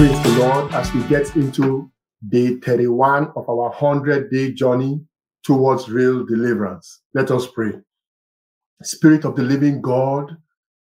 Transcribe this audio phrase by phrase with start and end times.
[0.00, 1.92] Praise the Lord as we get into
[2.30, 5.04] day 31 of our 100 day journey
[5.44, 7.02] towards real deliverance.
[7.12, 7.72] Let us pray.
[8.82, 10.38] Spirit of the living God,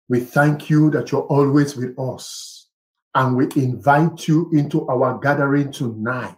[0.08, 2.70] we thank you that you're always with us
[3.14, 6.38] and we invite you into our gathering tonight.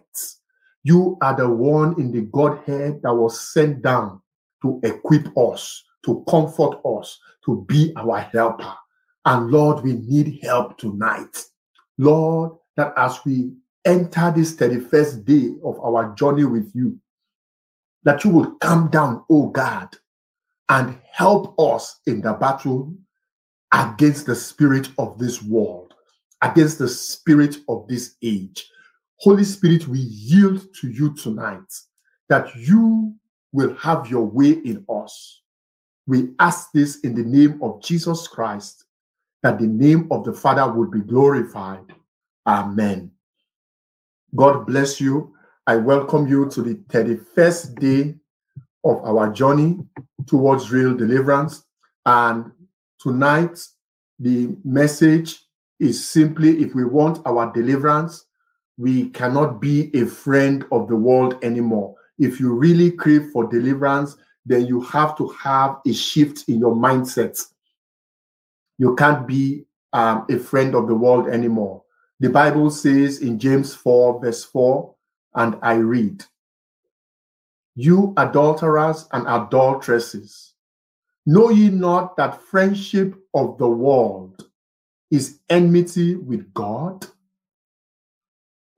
[0.82, 4.20] You are the one in the Godhead that was sent down
[4.62, 8.74] to equip us, to comfort us, to be our helper.
[9.24, 11.44] And Lord, we need help tonight.
[11.98, 13.52] Lord, that as we
[13.84, 16.98] enter this 31st day of our journey with you,
[18.04, 19.88] that you will come down, oh God,
[20.68, 22.92] and help us in the battle
[23.72, 25.94] against the spirit of this world,
[26.42, 28.68] against the spirit of this age.
[29.20, 31.72] Holy Spirit, we yield to you tonight
[32.28, 33.14] that you
[33.52, 35.42] will have your way in us.
[36.06, 38.84] We ask this in the name of Jesus Christ,
[39.42, 41.84] that the name of the Father would be glorified.
[42.46, 43.10] Amen.
[44.34, 45.34] God bless you.
[45.66, 48.14] I welcome you to the 31st day
[48.84, 49.78] of our journey
[50.26, 51.64] towards real deliverance.
[52.04, 52.52] And
[53.00, 53.58] tonight,
[54.20, 55.42] the message
[55.80, 58.26] is simply if we want our deliverance,
[58.78, 61.96] we cannot be a friend of the world anymore.
[62.18, 66.74] If you really crave for deliverance, then you have to have a shift in your
[66.74, 67.42] mindset.
[68.78, 71.82] You can't be um, a friend of the world anymore.
[72.18, 74.94] The Bible says in James 4, verse 4,
[75.34, 76.24] and I read,
[77.74, 80.54] You adulterers and adulteresses,
[81.26, 84.48] know ye not that friendship of the world
[85.10, 87.06] is enmity with God?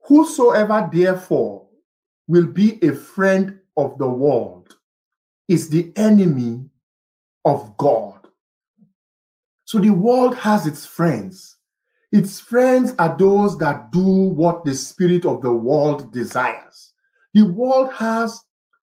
[0.03, 1.67] Whosoever therefore
[2.27, 4.75] will be a friend of the world
[5.47, 6.65] is the enemy
[7.45, 8.27] of God.
[9.63, 11.58] So the world has its friends.
[12.11, 16.93] Its friends are those that do what the spirit of the world desires.
[17.33, 18.41] The world has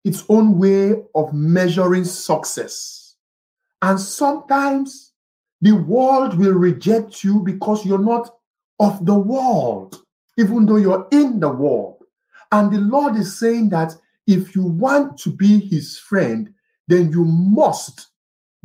[0.03, 3.15] its own way of measuring success.
[3.81, 5.13] And sometimes
[5.61, 8.29] the world will reject you because you're not
[8.79, 10.05] of the world
[10.37, 12.03] even though you're in the world.
[12.51, 13.95] And the Lord is saying that
[14.27, 16.53] if you want to be his friend,
[16.87, 18.07] then you must,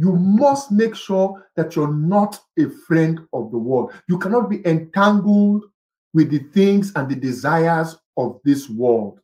[0.00, 3.92] you must make sure that you're not a friend of the world.
[4.08, 5.64] You cannot be entangled
[6.14, 9.20] with the things and the desires of this world.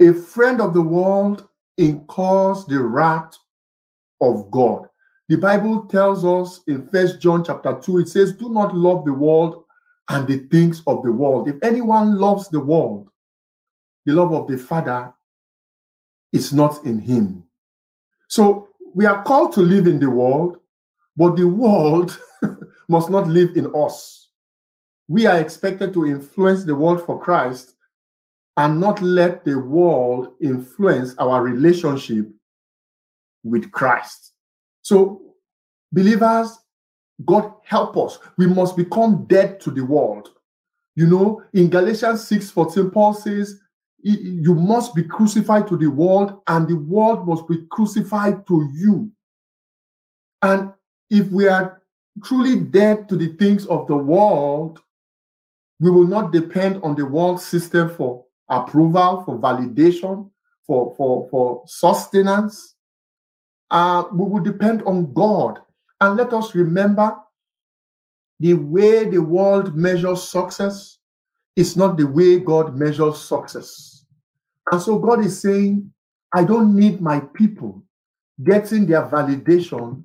[0.00, 1.48] A friend of the world
[1.78, 3.36] incurs the wrath
[4.20, 4.88] of God.
[5.28, 9.14] The Bible tells us in First John chapter 2, it says, Do not love the
[9.14, 9.64] world
[10.10, 11.48] and the things of the world.
[11.48, 13.08] If anyone loves the world,
[14.06, 15.12] the love of the Father
[16.32, 17.42] is not in him.
[18.28, 20.58] So we are called to live in the world,
[21.16, 22.18] but the world
[22.88, 24.28] must not live in us.
[25.08, 27.74] We are expected to influence the world for Christ
[28.56, 32.28] and not let the world influence our relationship
[33.44, 34.32] with Christ.
[34.82, 35.34] So,
[35.92, 36.58] believers
[37.24, 38.18] God help us.
[38.36, 40.30] We must become dead to the world.
[40.94, 43.60] You know, in Galatians 6 14, Paul says,
[44.02, 49.10] You must be crucified to the world, and the world must be crucified to you.
[50.42, 50.72] And
[51.08, 51.82] if we are
[52.24, 54.80] truly dead to the things of the world,
[55.78, 60.30] we will not depend on the world system for approval, for validation,
[60.66, 62.74] for, for, for sustenance.
[63.70, 65.60] Uh, we will depend on God
[66.00, 67.16] and let us remember
[68.40, 70.98] the way the world measures success
[71.56, 73.91] is not the way God measures success.
[74.70, 75.92] And so God is saying,
[76.34, 77.82] I don't need my people
[78.44, 80.02] getting their validation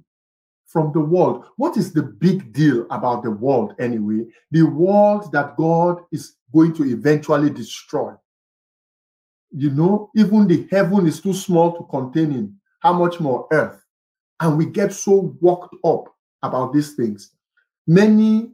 [0.68, 1.46] from the world.
[1.56, 4.26] What is the big deal about the world anyway?
[4.52, 8.14] The world that God is going to eventually destroy.
[9.52, 12.60] You know, even the heaven is too small to contain him.
[12.82, 13.82] How much more earth?
[14.40, 16.06] and we get so worked up
[16.44, 17.32] about these things.
[17.88, 18.52] Many,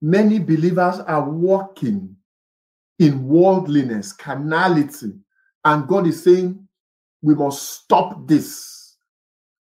[0.00, 2.16] many believers are walking
[3.02, 5.12] in worldliness, carnality,
[5.64, 6.68] and God is saying
[7.20, 8.96] we must stop this.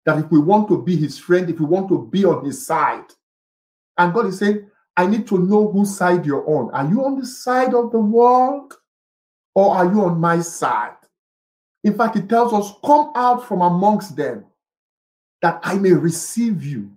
[0.05, 2.65] That if we want to be his friend, if we want to be on his
[2.65, 3.05] side,
[3.97, 6.69] and God is saying, I need to know whose side you're on.
[6.71, 8.73] Are you on the side of the world
[9.55, 10.97] or are you on my side?
[11.85, 14.43] In fact, it tells us, Come out from amongst them
[15.41, 16.91] that I may receive you.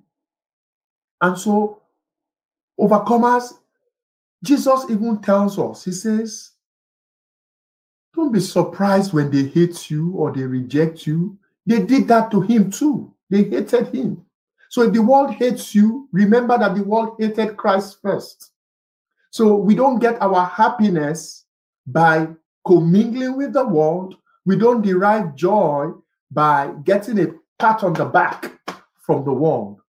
[1.20, 1.82] And so,
[2.80, 3.52] overcomers,
[4.42, 6.52] Jesus even tells us, He says,
[8.14, 11.38] Don't be surprised when they hate you or they reject you.
[11.66, 13.14] They did that to him too.
[13.30, 14.24] They hated him.
[14.68, 18.52] So if the world hates you, remember that the world hated Christ first.
[19.30, 21.44] So we don't get our happiness
[21.86, 22.28] by
[22.66, 24.16] commingling with the world.
[24.44, 25.92] We don't derive joy
[26.30, 28.58] by getting a pat on the back
[29.02, 29.81] from the world.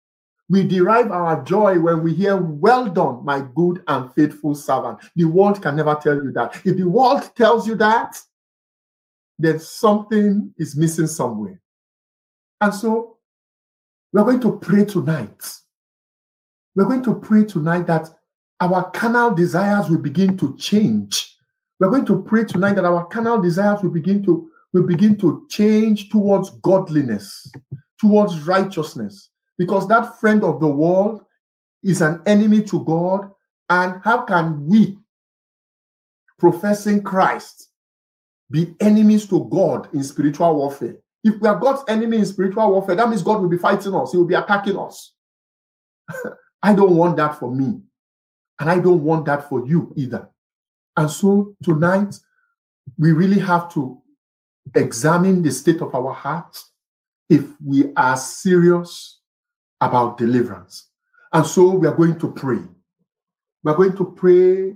[0.49, 4.99] We derive our joy when we hear, Well done, my good and faithful servant.
[5.17, 6.61] The world can never tell you that.
[6.65, 8.19] If the world tells you that,
[9.39, 11.61] then something is missing somewhere.
[12.61, 13.17] And so
[14.13, 15.59] we're going to pray tonight.
[16.75, 18.09] We're going to pray tonight that
[18.61, 21.37] our carnal desires will begin to change.
[21.81, 25.45] We're going to pray tonight that our carnal desires will begin to will begin to
[25.51, 27.53] change towards godliness,
[28.01, 29.29] towards righteousness,
[29.59, 31.25] because that friend of the world
[31.83, 33.31] is an enemy to God.
[33.69, 34.99] And how can we,
[36.39, 37.71] professing Christ,
[38.51, 40.97] be enemies to God in spiritual warfare?
[41.25, 44.13] If we are God's enemy in spiritual warfare, that means God will be fighting us,
[44.13, 45.15] He will be attacking us.
[46.63, 47.81] I don't want that for me.
[48.61, 50.29] And I don't want that for you either.
[50.97, 52.17] And so tonight,
[52.99, 54.01] we really have to
[54.75, 56.71] examine the state of our hearts
[57.29, 59.22] if we are serious
[59.83, 60.89] about deliverance.
[61.33, 62.61] And so we are going to pray.
[63.65, 64.75] We're going to pray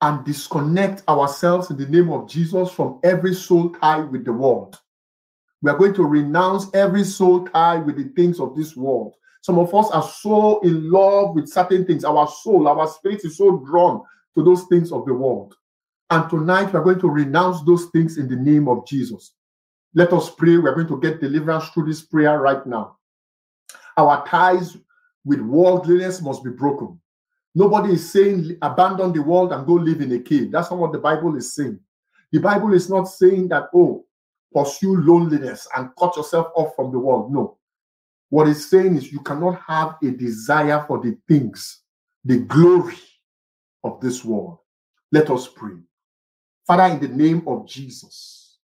[0.00, 4.78] and disconnect ourselves in the name of Jesus from every soul tie with the world.
[5.62, 9.14] We are going to renounce every soul tie with the things of this world.
[9.42, 12.04] Some of us are so in love with certain things.
[12.04, 14.02] Our soul, our spirit is so drawn
[14.36, 15.54] to those things of the world.
[16.10, 19.34] And tonight we are going to renounce those things in the name of Jesus.
[19.94, 20.58] Let us pray.
[20.58, 22.96] We are going to get deliverance through this prayer right now.
[23.96, 24.76] Our ties
[25.24, 27.00] with worldliness must be broken.
[27.54, 30.50] Nobody is saying abandon the world and go live in a cave.
[30.50, 31.78] That's not what the Bible is saying.
[32.32, 34.04] The Bible is not saying that, oh,
[34.52, 37.32] pursue loneliness and cut yourself off from the world.
[37.32, 37.58] No.
[38.28, 41.82] What it's saying is you cannot have a desire for the things,
[42.24, 42.96] the glory
[43.84, 44.58] of this world.
[45.12, 45.76] Let us pray.
[46.66, 48.56] Father, in the name of Jesus,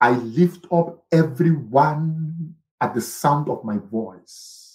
[0.00, 4.67] I lift up everyone at the sound of my voice.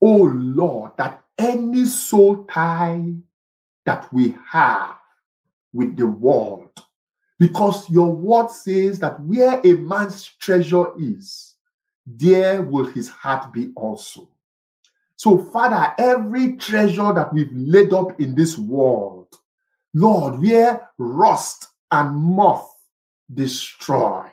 [0.00, 3.12] Oh Lord, that any soul tie
[3.84, 4.96] that we have
[5.72, 6.70] with the world
[7.38, 11.54] because your word says that where a man's treasure is,
[12.06, 14.28] there will his heart be also.
[15.16, 19.28] So, Father, every treasure that we've laid up in this world,
[19.94, 22.70] Lord, where rust and moth
[23.32, 24.26] destroy.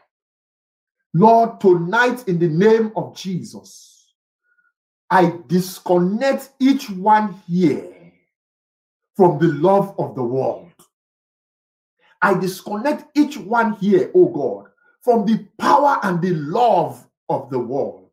[1.13, 3.92] Lord, tonight in the name of Jesus,
[5.09, 7.93] I disconnect each one here
[9.15, 10.71] from the love of the world.
[12.21, 14.71] I disconnect each one here, oh God,
[15.01, 18.09] from the power and the love of the world.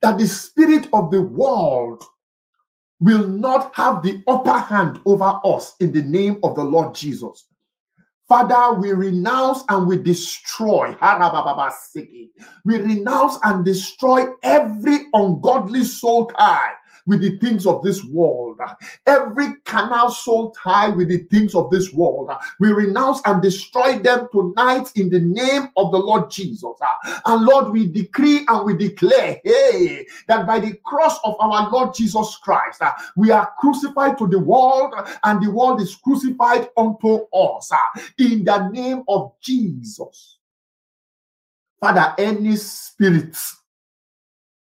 [0.00, 2.02] That the spirit of the world
[3.00, 7.46] will not have the upper hand over us in the name of the Lord Jesus.
[8.32, 10.96] Father, we renounce and we destroy.
[12.64, 16.72] We renounce and destroy every ungodly soul tie
[17.06, 18.60] with the things of this world.
[19.06, 22.30] Every canal soul tie with the things of this world.
[22.60, 26.76] We renounce and destroy them tonight in the name of the Lord Jesus.
[27.24, 31.94] And Lord, we decree and we declare, hey, that by the cross of our Lord
[31.94, 32.82] Jesus Christ,
[33.16, 34.94] we are crucified to the world
[35.24, 37.70] and the world is crucified unto us
[38.18, 40.38] in the name of Jesus.
[41.80, 43.61] Father, any spirits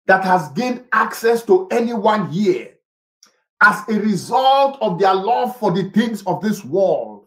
[0.08, 2.74] that has gained access to anyone here
[3.62, 7.26] as a result of their love for the things of this world.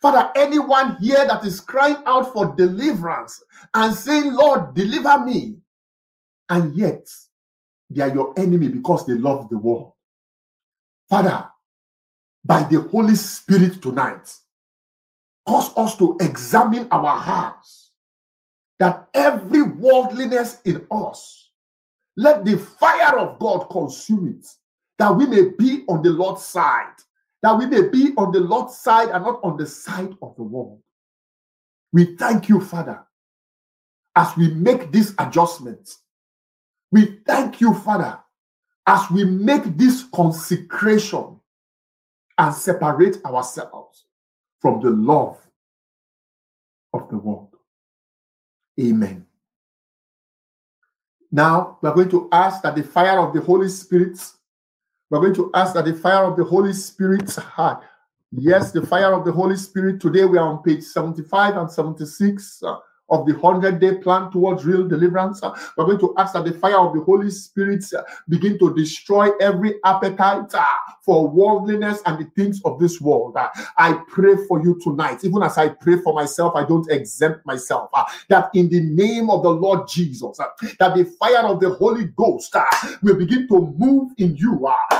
[0.00, 3.42] Father, anyone here that is crying out for deliverance
[3.74, 5.56] and saying, Lord, deliver me,
[6.48, 7.06] and yet
[7.90, 9.92] they are your enemy because they love the world.
[11.08, 11.46] Father,
[12.44, 14.34] by the Holy Spirit tonight,
[15.46, 17.92] cause us to examine our hearts
[18.78, 21.49] that every worldliness in us
[22.20, 24.46] let the fire of God consume it,
[24.98, 26.92] that we may be on the Lord's side,
[27.42, 30.42] that we may be on the Lord's side and not on the side of the
[30.42, 30.82] world.
[31.94, 33.00] We thank you, Father,
[34.14, 36.00] as we make these adjustments.
[36.92, 38.18] We thank you, Father,
[38.86, 41.40] as we make this consecration
[42.36, 44.04] and separate ourselves
[44.60, 45.38] from the love
[46.92, 47.56] of the world.
[48.78, 49.24] Amen.
[51.30, 54.18] Now we are going to ask that the fire of the Holy Spirit,
[55.08, 57.36] we're going to ask that the fire of the Holy Spirit,
[58.32, 60.00] yes, the fire of the Holy Spirit.
[60.00, 62.62] Today we are on page 75 and 76.
[62.62, 62.78] Uh,
[63.10, 65.42] Uh, of the 100 day plan towards real deliverance.
[65.42, 68.74] Uh, we're going to ask that the fire of the Holy Spirit uh, begin to
[68.74, 70.64] destroy every appetite uh,
[71.02, 73.36] for worldliness and the things of this world.
[73.76, 77.90] I pray for you tonight, even as I pray for myself, I don't exempt myself.
[78.28, 82.54] That in the name of the Lord Jesus, that the fire of the Holy Ghost
[83.02, 84.52] will begin to move in you,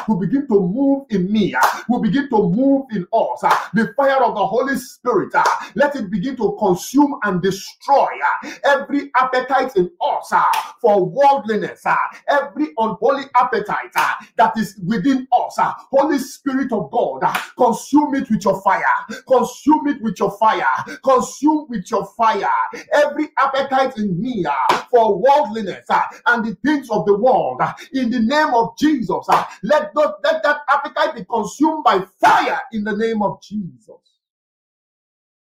[0.08, 1.54] will begin to move in me,
[1.88, 3.40] will begin to move in us.
[3.74, 5.34] The fire of the Holy Spirit,
[5.74, 10.42] let it begin to consume and destroy destroy uh, ah, every appetite in us uh,
[10.80, 11.96] for worldliness, uh,
[12.28, 13.92] every unholy appetite
[14.36, 15.56] that is within us.
[15.90, 17.22] Holy Spirit of God,
[17.56, 18.82] consume it with your fire,
[19.26, 20.64] consume it with your fire,
[21.04, 22.48] consume with your fire
[22.92, 24.44] every appetite in me
[24.90, 25.86] for worldliness
[26.26, 27.60] and the things of the world.
[27.92, 29.26] In the name of Jesus,
[29.62, 33.96] let, that, let that appetite be consumed by fire in the name of Jesus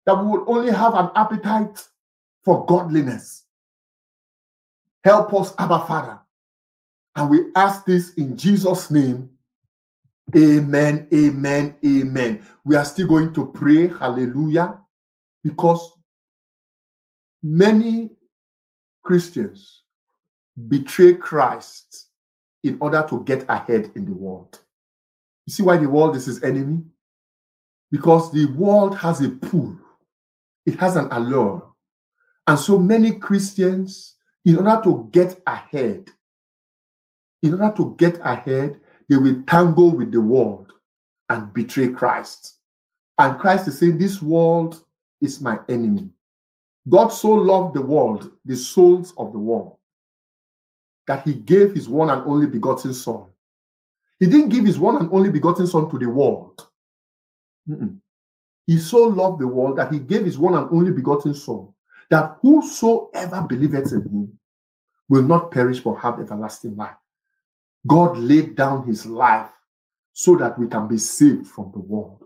[0.06, 1.84] that we will only have an appetite
[2.46, 3.44] for godliness.
[5.04, 6.20] Help us, Abba Father.
[7.16, 9.30] And we ask this in Jesus' name.
[10.36, 12.46] Amen, amen, amen.
[12.64, 14.80] We are still going to pray, hallelujah,
[15.44, 15.94] because
[17.44, 18.10] many
[19.04, 19.84] Christians
[20.68, 22.08] betray Christ
[22.64, 24.60] in order to get ahead in the world.
[25.46, 26.82] You see why the world is his enemy?
[27.92, 29.78] Because the world has a pull,
[30.66, 31.75] it has an allure,
[32.48, 36.10] and so many Christians, in order to get ahead,
[37.42, 40.72] in order to get ahead, they will tangle with the world
[41.30, 42.58] and betray Christ.
[43.18, 44.84] And Christ is saying, This world
[45.22, 46.10] is my enemy.
[46.88, 49.78] God so loved the world, the souls of the world,
[51.08, 53.26] that he gave his one and only begotten Son.
[54.20, 56.68] He didn't give his one and only begotten Son to the world.
[57.68, 57.98] Mm-mm.
[58.68, 61.70] He so loved the world that he gave his one and only begotten Son
[62.10, 64.40] that whosoever believeth in him
[65.10, 66.96] will not perish but have everlasting life.
[67.88, 69.50] God laid down his life
[70.14, 72.24] so that we can be saved from the world.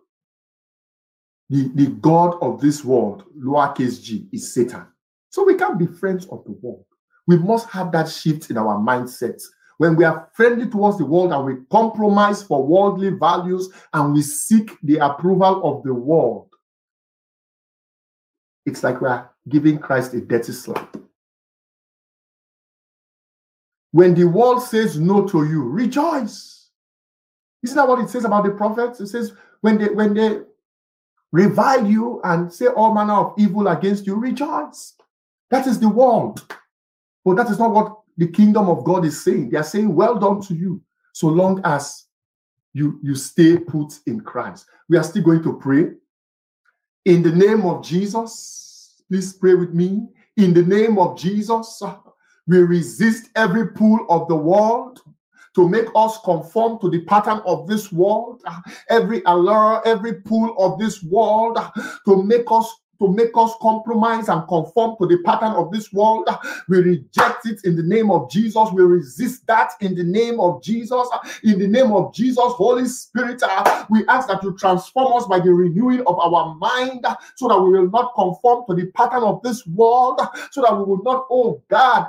[1.50, 4.86] The, the God of this world, lowercase g, is Satan.
[5.32, 6.86] So we can't be friends of the world.
[7.28, 9.42] We must have that shift in our mindset.
[9.78, 14.22] When we are friendly towards the world and we compromise for worldly values and we
[14.22, 16.50] seek the approval of the world,
[18.66, 20.98] it's like we are giving Christ a dirty slap.
[23.92, 26.70] When the world says no to you, rejoice.
[27.64, 29.00] Isn't that what it says about the prophets?
[29.00, 30.42] It says when they when they
[31.32, 34.94] revile you and say all manner of evil against you, rejoice.
[35.50, 36.46] That is the world.
[37.26, 39.50] But that is not what the kingdom of God is saying.
[39.50, 40.82] They are saying, Well done to you,
[41.14, 42.06] so long as
[42.74, 44.66] you, you stay put in Christ.
[44.88, 45.92] We are still going to pray.
[47.06, 48.69] In the name of Jesus,
[49.10, 50.08] Please pray with me.
[50.38, 51.82] In the name of Jesus,
[52.48, 55.02] we resist every pull of the world
[55.56, 58.42] to make us conform to the pattern of this world,
[58.90, 61.58] every allure, every pull of this world
[62.06, 66.28] to make us to make us compromise and conform to the pattern of this world.
[66.68, 68.70] We reject it in the name of Jesus.
[68.74, 71.08] We resist that in the name of Jesus.
[71.44, 73.42] In the name of Jesus, Holy Spirit,
[73.90, 77.72] we ask that you transform us by the renewing of our mind so that we
[77.72, 80.20] will not conform to the pattern of this world,
[80.52, 82.08] so that we will not, oh God,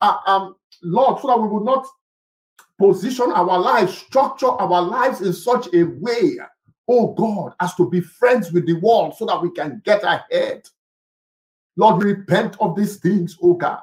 [0.00, 1.86] uh, um, Lord, so that we will not
[2.78, 6.38] position our lives, structure our lives in such a way
[6.88, 10.68] oh God, as to be friends with the world so that we can get ahead.
[11.76, 13.80] Lord, we repent of these things, oh God.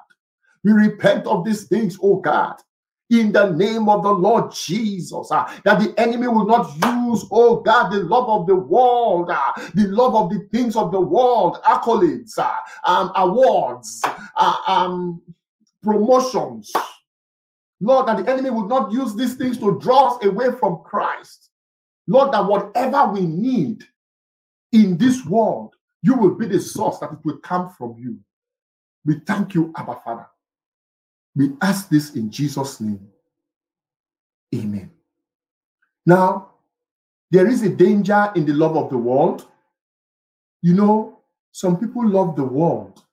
[0.63, 2.55] We repent of these things, oh God.
[3.09, 7.61] In the name of the Lord Jesus, uh, that the enemy will not use, oh
[7.61, 11.57] God, the love of the world, uh, the love of the things of the world,
[11.63, 12.51] accolades, uh,
[12.85, 14.03] um, awards,
[14.67, 15.21] um,
[15.81, 16.71] promotions.
[17.81, 21.48] Lord, that the enemy will not use these things to draw us away from Christ.
[22.09, 23.83] Lord, that whatever we need
[24.71, 28.17] in this world, you will be the source that it will come from you.
[29.05, 30.25] We thank you, Abba Father.
[31.35, 33.07] We ask this in Jesus' name.
[34.55, 34.89] Amen.
[36.03, 36.49] Now,
[37.29, 39.47] there is a danger in the love of the world.
[40.63, 41.19] You know,
[41.51, 43.03] some people love the world.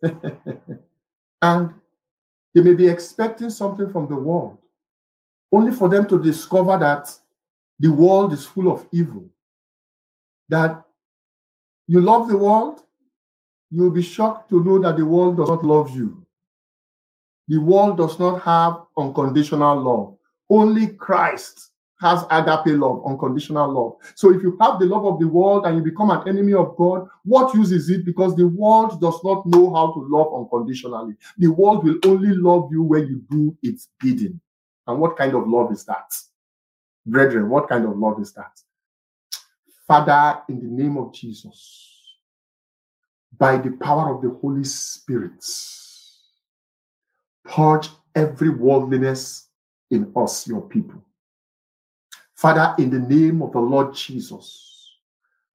[1.42, 1.74] and
[2.54, 4.58] they may be expecting something from the world,
[5.50, 7.10] only for them to discover that
[7.78, 9.28] the world is full of evil.
[10.48, 10.84] That
[11.86, 12.80] you love the world,
[13.70, 16.26] you'll be shocked to know that the world does not love you.
[17.48, 20.16] The world does not have unconditional love.
[20.48, 23.96] Only Christ has agape love, unconditional love.
[24.14, 26.76] So if you have the love of the world and you become an enemy of
[26.76, 28.04] God, what use is it?
[28.04, 31.14] Because the world does not know how to love unconditionally.
[31.38, 34.40] The world will only love you when you do its bidding.
[34.86, 36.12] And what kind of love is that?
[37.06, 38.60] Brethren, what kind of love is that?
[39.86, 41.92] Father, in the name of Jesus,
[43.38, 45.44] by the power of the Holy Spirit,
[47.44, 49.48] purge every worldliness
[49.90, 51.00] in us, your people.
[52.34, 54.96] Father, in the name of the Lord Jesus,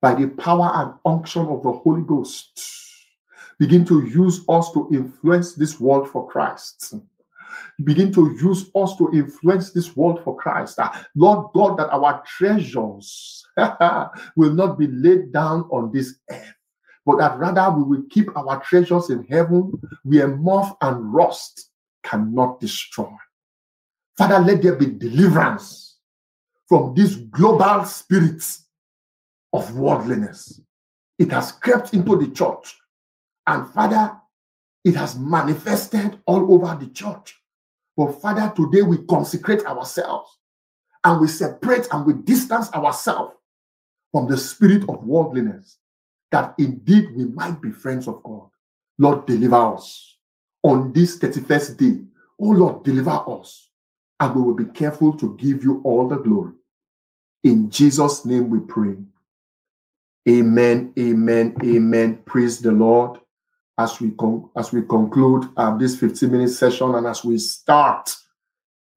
[0.01, 2.60] by the power and unction of the Holy Ghost,
[3.60, 6.96] begin to use us to influence this world for Christ.
[7.84, 10.75] Begin to use us to influence this world for Christ.
[10.79, 13.46] Ah, Lord God, that our treasures
[14.36, 16.53] will not be laid down on this earth,
[17.05, 19.72] but that rather we will keep our treasures in heaven
[20.03, 21.70] where moth and rust
[22.03, 23.12] cannot destroy.
[24.17, 25.98] Father, let there be deliverance
[26.67, 28.43] from this global spirit
[29.53, 30.62] of worldliness.
[31.20, 32.77] It has crept into the church.
[33.46, 34.15] And Father,
[34.84, 37.41] it has manifested all over the church.
[37.98, 40.38] But Father, today we consecrate ourselves
[41.04, 43.36] and we separate and we distance ourselves
[44.12, 45.78] from the spirit of worldliness,
[46.32, 48.50] that indeed we might be friends of God.
[48.98, 50.18] Lord, deliver us
[50.64, 52.02] on this 31st day.
[52.40, 53.70] Oh Lord, deliver us,
[54.20, 56.54] and we will be careful to give you all the glory.
[57.44, 58.96] In Jesus' name we pray.
[60.30, 62.22] Amen, amen, amen.
[62.26, 63.21] Praise the Lord.
[63.82, 68.16] As we con- as we conclude um, this 15 minute session and as we start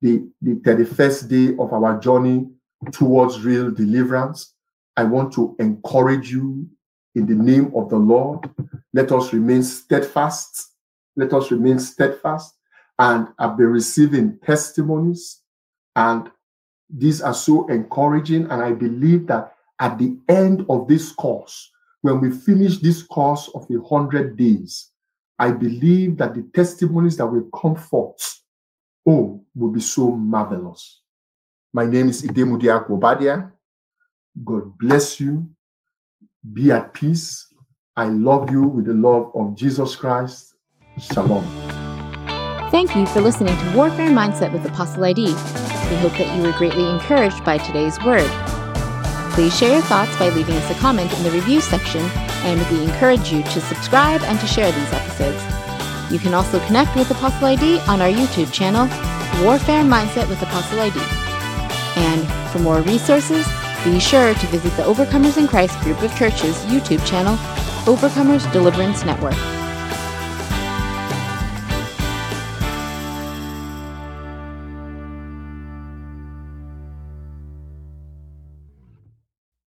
[0.02, 2.46] the, the 31st day of our journey
[2.92, 4.52] towards real deliverance,
[4.94, 6.68] I want to encourage you
[7.14, 8.50] in the name of the Lord.
[8.92, 10.72] Let us remain steadfast.
[11.16, 12.54] Let us remain steadfast.
[12.98, 15.40] And I've been receiving testimonies,
[15.96, 16.30] and
[16.90, 18.50] these are so encouraging.
[18.50, 21.70] And I believe that at the end of this course,
[22.04, 24.90] when we finish this course of a hundred days,
[25.38, 28.42] I believe that the testimonies that will come forth,
[29.08, 31.00] oh, will be so marvelous.
[31.72, 33.50] My name is Idemudia Guobadia.
[34.44, 35.48] God bless you.
[36.52, 37.50] Be at peace.
[37.96, 40.56] I love you with the love of Jesus Christ.
[40.98, 41.42] Shalom.
[42.70, 45.24] Thank you for listening to Warfare Mindset with Apostle ID.
[45.24, 48.53] We hope that you were greatly encouraged by today's word.
[49.34, 52.00] Please share your thoughts by leaving us a comment in the review section,
[52.46, 55.42] and we encourage you to subscribe and to share these episodes.
[56.12, 58.86] You can also connect with Apostle ID on our YouTube channel,
[59.44, 61.00] Warfare Mindset with Apostle ID.
[61.96, 63.44] And for more resources,
[63.82, 67.34] be sure to visit the Overcomers in Christ group of churches YouTube channel,
[67.86, 69.34] Overcomers Deliverance Network.